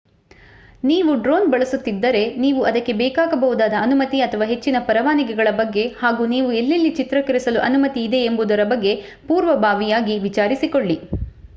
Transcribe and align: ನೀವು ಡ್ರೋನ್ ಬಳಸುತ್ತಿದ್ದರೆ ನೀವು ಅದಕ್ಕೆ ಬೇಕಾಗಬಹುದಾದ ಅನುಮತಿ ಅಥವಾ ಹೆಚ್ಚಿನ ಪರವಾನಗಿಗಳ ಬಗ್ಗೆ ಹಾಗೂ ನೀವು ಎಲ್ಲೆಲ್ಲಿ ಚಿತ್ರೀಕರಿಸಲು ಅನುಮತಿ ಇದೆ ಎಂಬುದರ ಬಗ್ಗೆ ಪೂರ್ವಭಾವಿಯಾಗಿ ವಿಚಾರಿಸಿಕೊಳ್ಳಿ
ನೀವು 0.83 1.11
ಡ್ರೋನ್ 1.17 1.45
ಬಳಸುತ್ತಿದ್ದರೆ 1.49 2.21
ನೀವು 2.37 2.61
ಅದಕ್ಕೆ 2.63 2.93
ಬೇಕಾಗಬಹುದಾದ 3.01 3.75
ಅನುಮತಿ 3.81 4.19
ಅಥವಾ 4.21 4.45
ಹೆಚ್ಚಿನ 4.45 4.77
ಪರವಾನಗಿಗಳ 4.87 5.51
ಬಗ್ಗೆ 5.59 5.83
ಹಾಗೂ 5.99 6.25
ನೀವು 6.27 6.49
ಎಲ್ಲೆಲ್ಲಿ 6.53 6.91
ಚಿತ್ರೀಕರಿಸಲು 6.99 7.61
ಅನುಮತಿ 7.61 8.03
ಇದೆ 8.03 8.21
ಎಂಬುದರ 8.23 8.65
ಬಗ್ಗೆ 8.71 8.95
ಪೂರ್ವಭಾವಿಯಾಗಿ 9.29 10.17
ವಿಚಾರಿಸಿಕೊಳ್ಳಿ 10.27 10.97